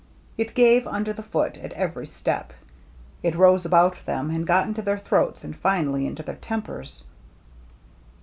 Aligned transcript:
It 0.35 0.55
gave 0.55 0.87
under 0.87 1.13
the 1.13 1.21
foot 1.21 1.57
at 1.59 1.73
every 1.73 2.07
step; 2.07 2.53
it 3.21 3.35
rose 3.35 3.67
about 3.67 3.97
them 4.07 4.31
and 4.31 4.47
got 4.47 4.65
into 4.67 4.81
their 4.81 4.97
throats 4.97 5.43
and 5.43 5.55
finally 5.55 6.07
into 6.07 6.23
their 6.23 6.37
tempers. 6.37 7.03